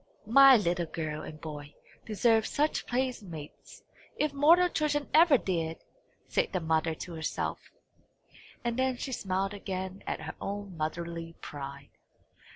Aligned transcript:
"My 0.25 0.57
little 0.57 0.87
girl 0.87 1.21
and 1.21 1.39
boy 1.39 1.75
deserve 2.07 2.47
such 2.47 2.87
playmates, 2.87 3.83
if 4.17 4.33
mortal 4.33 4.67
children 4.67 5.07
ever 5.13 5.37
did!" 5.37 5.77
said 6.27 6.53
the 6.53 6.59
mother 6.59 6.95
to 6.95 7.13
herself; 7.13 7.69
and 8.63 8.79
then 8.79 8.97
she 8.97 9.11
smiled 9.11 9.53
again 9.53 10.01
at 10.07 10.21
her 10.21 10.33
own 10.41 10.75
motherly 10.75 11.35
pride. 11.39 11.91